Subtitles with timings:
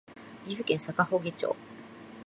[0.47, 1.55] 岐阜県坂祝町